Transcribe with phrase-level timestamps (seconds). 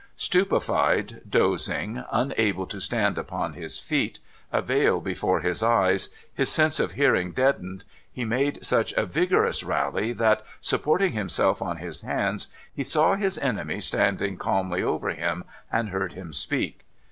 [0.15, 4.17] Stupefied, dozing, unable to stand upon his feet,
[4.51, 9.61] a veil before his eyes, his sense of hearing deadened, he made such a vigorous
[9.61, 15.43] rally that, supporting himself on his hands, he saw his enemy standing calmly over him,
[15.71, 16.83] and heard him speak.